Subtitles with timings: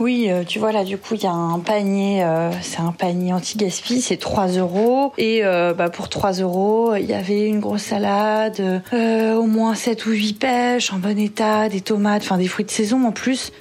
[0.00, 2.92] Oui, euh, tu vois là, du coup, il y a un panier, euh, c'est un
[2.92, 5.12] panier anti-gaspi, c'est 3 euros.
[5.18, 10.06] Et euh, bah, pour 3 euros, il y avait une grosse salade, au moins 7
[10.06, 13.52] ou 8 pêches en bon état, des tomates, enfin des fruits de saison en plus.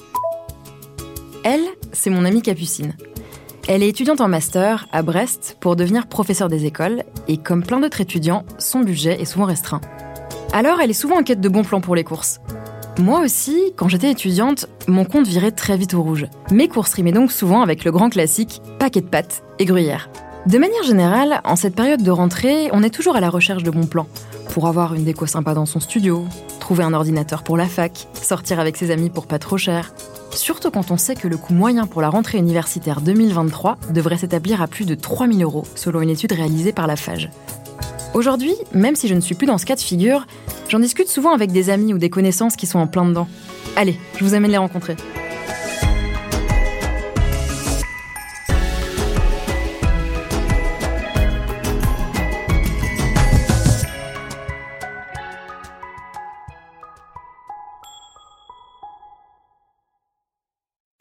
[1.43, 2.95] Elle, c'est mon amie Capucine.
[3.67, 7.79] Elle est étudiante en master à Brest pour devenir professeure des écoles et comme plein
[7.79, 9.81] d'autres étudiants, son budget est souvent restreint.
[10.53, 12.39] Alors elle est souvent en quête de bons plans pour les courses.
[12.99, 16.25] Moi aussi, quand j'étais étudiante, mon compte virait très vite au rouge.
[16.49, 20.09] Mes courses rimaient donc souvent avec le grand classique paquet de pâtes et gruyère.
[20.47, 23.69] De manière générale, en cette période de rentrée, on est toujours à la recherche de
[23.69, 24.07] bons plans.
[24.49, 26.25] Pour avoir une déco sympa dans son studio,
[26.59, 29.93] trouver un ordinateur pour la fac, sortir avec ses amis pour pas trop cher.
[30.31, 34.59] Surtout quand on sait que le coût moyen pour la rentrée universitaire 2023 devrait s'établir
[34.63, 37.29] à plus de 3000 euros, selon une étude réalisée par la FAGE.
[38.17, 40.25] Aujourd'hui, même si je ne suis plus dans ce cas de figure,
[40.69, 43.27] j'en discute souvent avec des amis ou des connaissances qui sont en plein dedans.
[43.75, 44.95] Allez, je vous amène les rencontrer.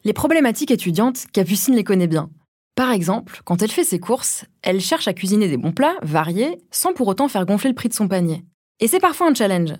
[0.03, 2.29] Les problématiques étudiantes, Capucine les connaît bien.
[2.77, 6.59] Par exemple, quand elle fait ses courses, elle cherche à cuisiner des bons plats, variés,
[6.69, 8.45] sans pour autant faire gonfler le prix de son panier.
[8.79, 9.73] Et c'est parfois un challenge.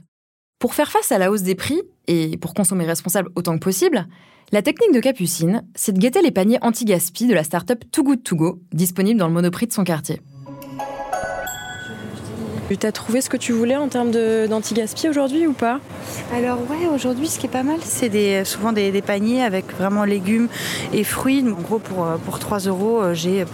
[0.57, 4.07] Pour faire face à la hausse des prix, et pour consommer responsable autant que possible,
[4.51, 8.23] la technique de Capucine, c'est de guetter les paniers anti-gaspi de la start-up Too Good
[8.23, 10.19] To Go, disponible dans le monoprix de son quartier.
[12.69, 15.79] Tu as trouvé ce que tu voulais en termes d'anti-gaspi aujourd'hui ou pas?
[16.35, 20.49] Alors ouais, aujourd'hui ce qui est pas mal, c'est souvent des, paniers avec vraiment légumes
[20.91, 21.45] et fruits.
[21.47, 23.45] En gros pour, euh, pour 3 euros, euh, j'ai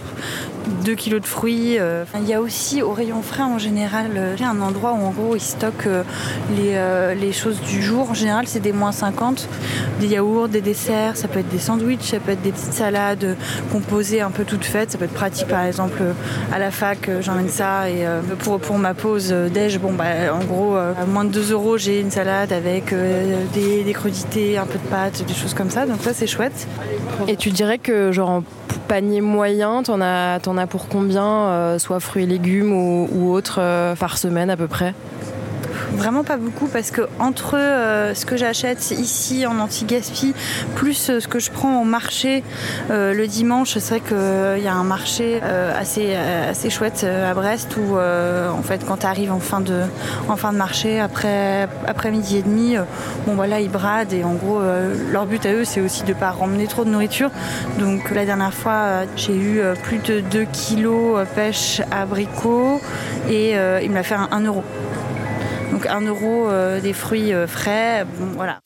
[0.84, 1.78] 2 kilos de fruits.
[1.78, 2.04] Euh.
[2.20, 5.36] Il y a aussi au rayon frais en général, j'ai un endroit où en gros
[5.36, 5.88] ils stockent
[6.56, 6.76] les,
[7.14, 8.10] les choses du jour.
[8.10, 9.48] En général c'est des moins 50,
[10.00, 13.36] des yaourts, des desserts, ça peut être des sandwichs, ça peut être des petites salades
[13.72, 14.92] composées un peu toutes faites.
[14.92, 16.02] Ça peut être pratique par exemple
[16.52, 18.06] à la fac, j'emmène ça et
[18.38, 21.52] pour, pour ma pause euh, déj, bon bah en gros euh, à moins de 2
[21.52, 25.70] euros j'ai une salade avec euh, des, crudités, un peu de pâtes, des choses comme
[25.70, 25.86] ça.
[25.86, 26.66] Donc ça c'est chouette.
[27.28, 28.42] Et tu dirais que genre en
[28.88, 33.60] panier moyen, t'en as, as pour combien, soit fruits et légumes ou, ou autres
[33.98, 34.94] par semaine à peu près?
[35.94, 40.34] Vraiment pas beaucoup parce que entre euh, ce que j'achète ici en anti-gaspi
[40.74, 42.42] plus euh, ce que je prends au marché
[42.90, 47.76] euh, le dimanche, c'est vrai qu'il y a un marché assez, assez chouette à Brest
[47.76, 49.82] où en fait quand tu arrives en fin de,
[50.28, 52.76] en fin de marché après, après midi et demi,
[53.26, 54.60] bon voilà ils bradent et en gros
[55.12, 57.30] leur but à eux c'est aussi de pas ramener trop de nourriture.
[57.78, 62.80] Donc la dernière fois j'ai eu plus de 2 kilos pêche abricot
[63.28, 64.64] et il m'a fait un, 1 euro.
[65.74, 68.60] Donc un euro euh, des fruits euh, frais, bon, voilà.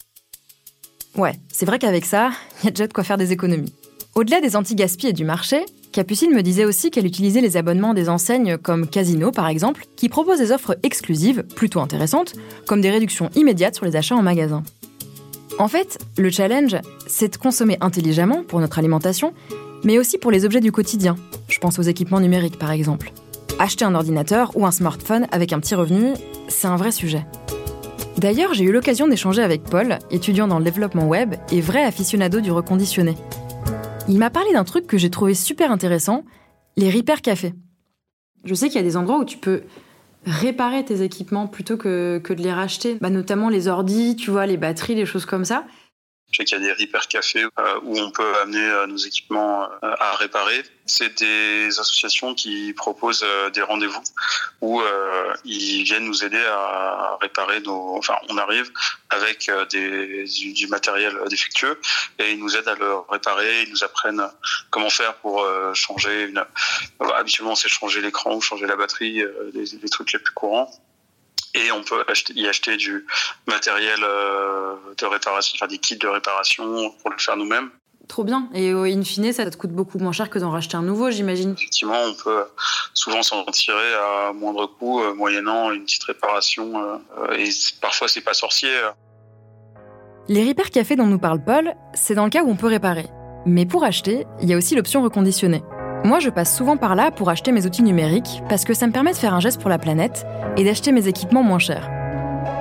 [1.17, 3.73] Ouais, c'est vrai qu'avec ça, il y a déjà de quoi faire des économies.
[4.15, 8.11] Au-delà des anti-gaspi et du marché, Capucine me disait aussi qu'elle utilisait les abonnements des
[8.11, 12.35] enseignes comme Casino par exemple, qui proposent des offres exclusives, plutôt intéressantes,
[12.67, 14.63] comme des réductions immédiates sur les achats en magasin.
[15.59, 16.77] En fait, le challenge,
[17.07, 19.33] c'est de consommer intelligemment pour notre alimentation,
[19.83, 21.17] mais aussi pour les objets du quotidien.
[21.49, 23.13] Je pense aux équipements numériques par exemple.
[23.61, 26.13] Acheter un ordinateur ou un smartphone avec un petit revenu,
[26.47, 27.27] c'est un vrai sujet.
[28.17, 32.41] D'ailleurs, j'ai eu l'occasion d'échanger avec Paul, étudiant dans le développement web et vrai aficionado
[32.41, 33.17] du reconditionné.
[34.09, 36.25] Il m'a parlé d'un truc que j'ai trouvé super intéressant,
[36.77, 37.53] les repair cafés.
[38.45, 39.63] Je sais qu'il y a des endroits où tu peux
[40.25, 44.57] réparer tes équipements plutôt que, de les racheter, bah, notamment les ordis, tu vois, les
[44.57, 45.65] batteries, les choses comme ça.
[46.45, 49.95] Qu'il y a des repair cafés euh, où on peut amener euh, nos équipements euh,
[49.99, 50.63] à réparer.
[50.87, 54.03] C'est des associations qui proposent des rendez-vous
[54.63, 54.81] où
[55.45, 57.97] ils viennent nous aider à réparer nos.
[57.99, 58.71] Enfin, on arrive
[59.11, 61.79] avec des, du matériel défectueux
[62.19, 63.65] et ils nous aident à le réparer.
[63.65, 64.27] Ils nous apprennent
[64.71, 66.23] comment faire pour changer.
[66.23, 66.43] Une...
[67.17, 69.23] Habituellement, c'est changer l'écran ou changer la batterie,
[69.53, 70.71] les trucs les plus courants
[71.55, 72.05] et on peut
[72.35, 73.07] y acheter du
[73.47, 77.71] matériel euh, de réparation, enfin des kits de réparation pour le faire nous-mêmes.
[78.09, 78.49] Trop bien.
[78.55, 81.53] Et in fine, ça te coûte beaucoup moins cher que d'en racheter un nouveau, j'imagine.
[81.53, 82.45] Effectivement, on peut
[82.95, 86.83] souvent s'en tirer à moindre coût, euh, moyennant une petite réparation.
[86.83, 87.51] Euh, et
[87.83, 88.71] parfois, c'est pas sorcier.
[90.29, 93.07] Les repair cafés dont nous parle Paul, c'est dans le cas où on peut réparer.
[93.45, 95.63] Mais pour acheter, il y a aussi l'option reconditionnée.
[96.05, 98.93] Moi, je passe souvent par là pour acheter mes outils numériques parce que ça me
[98.93, 101.91] permet de faire un geste pour la planète et d'acheter mes équipements moins chers.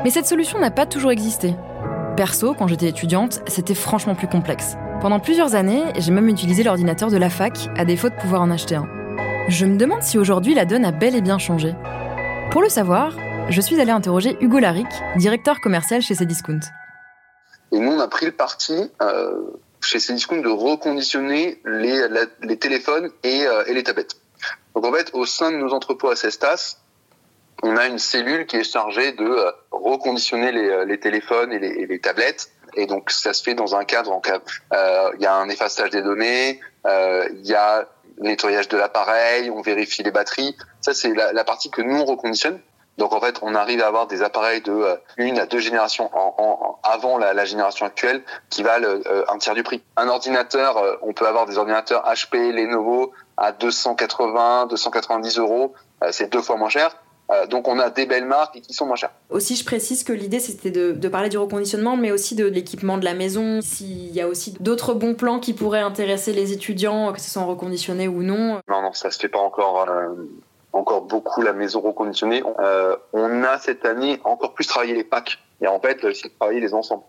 [0.03, 1.55] Mais cette solution n'a pas toujours existé.
[2.15, 4.75] Perso, quand j'étais étudiante, c'était franchement plus complexe.
[5.01, 8.49] Pendant plusieurs années, j'ai même utilisé l'ordinateur de la fac à défaut de pouvoir en
[8.49, 8.87] acheter un.
[9.49, 11.75] Je me demande si aujourd'hui la donne a bel et bien changé.
[12.51, 13.13] Pour le savoir,
[13.49, 16.59] je suis allée interroger Hugo Laric, directeur commercial chez Cdiscount.
[17.71, 19.39] Et nous, on a pris le parti, euh,
[19.81, 22.07] chez Cdiscount de reconditionner les,
[22.41, 24.15] les téléphones et, et, les tablettes.
[24.75, 26.77] Donc en fait, au sein de nos entrepôts à Cestas,
[27.63, 31.99] on a une cellule qui est chargée de reconditionner les, les téléphones et les, les,
[31.99, 32.51] tablettes.
[32.75, 34.21] Et donc ça se fait dans un cadre,
[35.15, 37.87] il y a un effaçage des données, il y a
[38.19, 40.55] nettoyage de l'appareil, on vérifie les batteries.
[40.81, 42.59] Ça, c'est la, la, partie que nous, on reconditionne.
[42.97, 46.09] Donc, en fait, on arrive à avoir des appareils de euh, une à deux générations
[46.13, 49.83] en, en, avant la, la, génération actuelle qui valent euh, un tiers du prix.
[49.97, 55.73] Un ordinateur, euh, on peut avoir des ordinateurs HP, Lenovo à 280, 290 euros.
[56.09, 56.97] c'est deux fois moins cher.
[57.49, 59.11] donc on a des belles marques qui sont moins chères.
[59.29, 62.97] Aussi, je précise que l'idée c'était de, de, parler du reconditionnement, mais aussi de l'équipement
[62.97, 63.61] de la maison.
[63.61, 67.43] S'il y a aussi d'autres bons plans qui pourraient intéresser les étudiants, que ce soit
[67.43, 68.59] reconditionné ou non.
[68.67, 69.85] Non, non, ça se fait pas encore.
[70.77, 72.43] Encore beaucoup la maison reconditionnée.
[72.59, 75.39] Euh, on a cette année encore plus travaillé les packs.
[75.59, 77.03] Et en fait, c'est travailler les ensembles.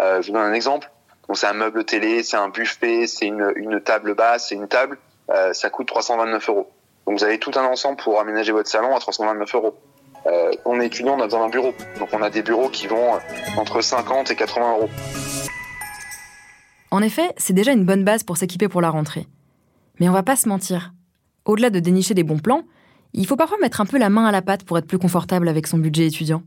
[0.00, 0.90] Euh, je vous donne un exemple.
[1.26, 4.68] Donc c'est un meuble télé, c'est un buffet, c'est une, une table basse, c'est une
[4.68, 4.98] table.
[5.30, 6.70] Euh, ça coûte 329 euros.
[7.06, 9.74] Donc vous avez tout un ensemble pour aménager votre salon à 329 euros.
[10.26, 11.72] Euh, on est étudiant, on a besoin d'un bureau.
[11.98, 13.18] Donc on a des bureaux qui vont
[13.56, 14.90] entre 50 et 80 euros.
[16.90, 19.26] En effet, c'est déjà une bonne base pour s'équiper pour la rentrée.
[19.98, 20.92] Mais on va pas se mentir.
[21.46, 22.64] Au-delà de dénicher des bons plans,
[23.14, 25.48] il faut parfois mettre un peu la main à la pâte pour être plus confortable
[25.48, 26.42] avec son budget étudiant.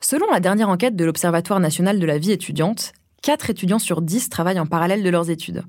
[0.00, 2.92] Selon la dernière enquête de l'Observatoire national de la vie étudiante,
[3.22, 5.64] 4 étudiants sur 10 travaillent en parallèle de leurs études.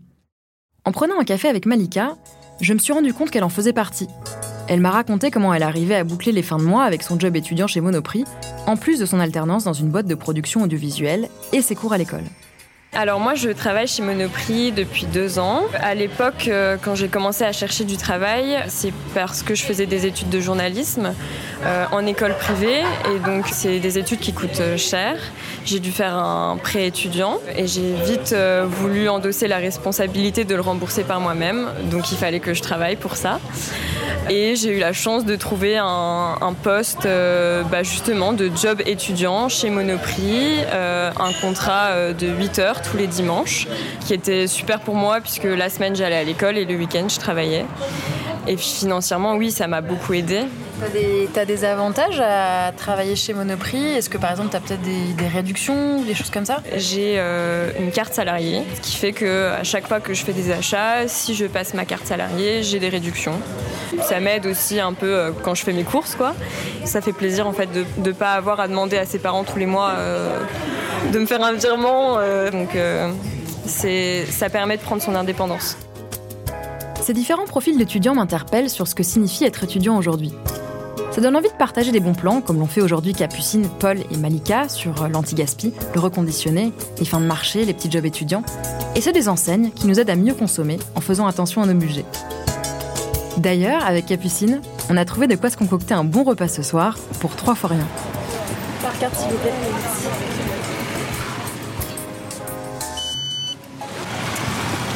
[0.85, 2.15] En prenant un café avec Malika,
[2.61, 4.07] je me suis rendu compte qu'elle en faisait partie.
[4.69, 7.35] Elle m'a raconté comment elle arrivait à boucler les fins de mois avec son job
[7.35, 8.25] étudiant chez Monoprix,
[8.65, 11.97] en plus de son alternance dans une boîte de production audiovisuelle et ses cours à
[11.97, 12.25] l'école.
[12.99, 15.61] Alors moi je travaille chez Monoprix depuis deux ans.
[15.79, 19.85] À l'époque euh, quand j'ai commencé à chercher du travail, c'est parce que je faisais
[19.85, 21.13] des études de journalisme
[21.63, 25.15] euh, en école privée et donc c'est des études qui coûtent euh, cher.
[25.63, 28.33] J'ai dû faire un prêt étudiant et j'ai vite
[28.65, 31.67] voulu endosser la responsabilité de le rembourser par moi-même.
[31.91, 33.39] Donc il fallait que je travaille pour ça.
[34.29, 39.69] Et j'ai eu la chance de trouver un, poste bah justement de job étudiant chez
[39.69, 43.67] Monoprix, un contrat de 8 heures tous les dimanches,
[44.05, 47.19] qui était super pour moi puisque la semaine j'allais à l'école et le week-end je
[47.19, 47.65] travaillais.
[48.47, 50.43] Et financièrement, oui, ça m'a beaucoup aidé.
[50.79, 53.83] T'as des, as des avantages à travailler chez Monoprix?
[53.95, 56.61] Est-ce que par exemple, tu as peut-être des, des, réductions, des choses comme ça?
[56.75, 60.33] J'ai euh, une carte salariée, ce qui fait que à chaque fois que je fais
[60.33, 63.37] des achats, si je passe ma carte salariée, j'ai des réductions.
[64.01, 66.33] Ça m'aide aussi un peu euh, quand je fais mes courses, quoi.
[66.85, 69.57] Ça fait plaisir en fait de ne pas avoir à demander à ses parents tous
[69.57, 70.39] les mois euh,
[71.11, 72.17] de me faire un virement.
[72.19, 73.11] Euh, donc euh,
[73.65, 75.77] ça permet de prendre son indépendance.
[77.01, 80.33] Ces différents profils d'étudiants m'interpellent sur ce que signifie être étudiant aujourd'hui.
[81.11, 84.17] Ça donne envie de partager des bons plans, comme l'ont fait aujourd'hui Capucine, Paul et
[84.17, 88.43] Malika sur l'anti-gaspi, le reconditionné, les fins de marché, les petits jobs étudiants,
[88.95, 91.73] et ceux des enseignes qui nous aident à mieux consommer en faisant attention à nos
[91.73, 92.05] budgets.
[93.37, 96.97] D'ailleurs, avec Capucine, on a trouvé de quoi se concocter un bon repas ce soir
[97.19, 97.87] pour trois fois rien.
[98.81, 99.53] Par carte, s'il vous plaît.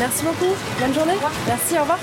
[0.01, 0.55] Merci beaucoup.
[0.79, 1.13] Bonne journée.
[1.45, 1.99] Merci, au revoir.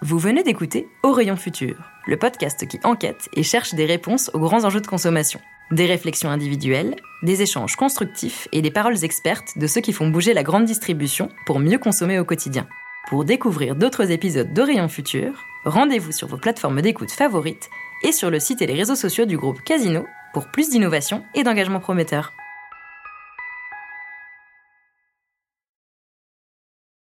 [0.00, 4.38] Vous venez d'écouter Au Rayon Futur, le podcast qui enquête et cherche des réponses aux
[4.38, 5.40] grands enjeux de consommation.
[5.70, 10.32] Des réflexions individuelles, des échanges constructifs et des paroles expertes de ceux qui font bouger
[10.32, 12.66] la grande distribution pour mieux consommer au quotidien.
[13.12, 17.68] Pour découvrir d'autres épisodes de Rayon Futur, rendez-vous sur vos plateformes d'écoute favorites
[18.02, 21.42] et sur le site et les réseaux sociaux du groupe Casino pour plus d'innovation et
[21.42, 22.32] d'engagement prometteur.